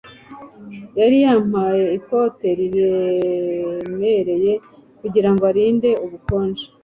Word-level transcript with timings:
Yari 0.99 1.17
yambaye 1.25 1.83
ikote 1.97 2.47
riremereye 2.59 4.53
kugirango 4.99 5.43
arinde 5.51 5.89
ubukonje 6.05 6.65